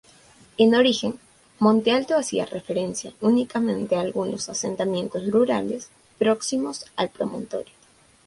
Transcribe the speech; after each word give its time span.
En 0.57 0.73
origen, 0.73 1.19
Monte 1.59 1.91
Alto 1.91 2.17
hacía 2.17 2.47
referencia 2.47 3.13
únicamente 3.21 3.95
a 3.95 4.01
algunos 4.01 4.49
asentamientos 4.49 5.29
rurales 5.29 5.91
próximos 6.17 6.85
al 6.95 7.09
promontorio. 7.09 7.75